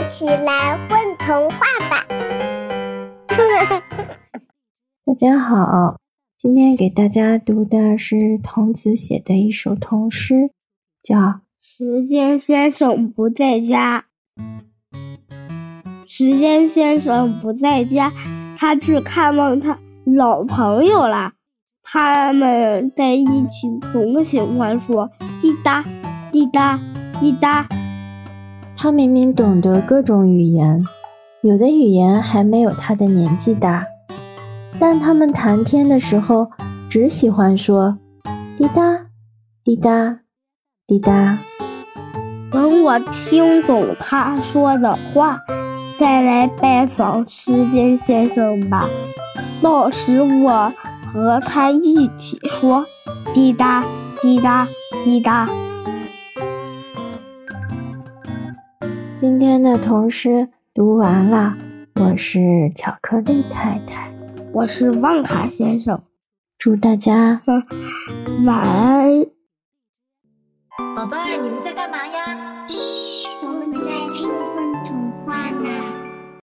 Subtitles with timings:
[0.00, 1.58] 一起来混童话
[1.90, 2.06] 吧！
[5.04, 5.98] 大家好，
[6.38, 10.52] 今天给大家读的是童子写的一首童诗，
[11.02, 11.18] 叫
[11.60, 14.06] 《时间先生不在家》。
[16.08, 18.10] 时间先生不在家，
[18.56, 21.34] 他去看望他老朋友了。
[21.82, 25.10] 他们在一起总喜欢说
[25.42, 25.84] 滴答
[26.32, 26.80] 滴答
[27.20, 27.68] 滴答。
[28.82, 30.82] 他明明懂得各种语言，
[31.42, 33.84] 有的语言还没有他的年纪大，
[34.78, 36.50] 但他们谈天的时候
[36.88, 37.98] 只喜欢说
[38.56, 39.06] 滴答
[39.62, 40.20] 滴答
[40.86, 41.38] 滴答。
[42.50, 45.38] 等我听懂他说的话，
[45.98, 48.88] 再来拜访时间先生吧。
[49.60, 50.72] 到时我
[51.06, 52.86] 和他一起说
[53.34, 53.84] 滴答
[54.22, 54.66] 滴答
[55.04, 55.46] 滴答。
[59.20, 61.54] 今天的童诗读完了，
[61.96, 64.10] 我是巧克力太太，
[64.50, 66.02] 我是旺卡先生，
[66.56, 67.42] 祝大家
[68.46, 69.26] 晚安。
[70.96, 72.34] 宝贝儿，你们在干嘛呀？
[72.34, 72.39] 嘘。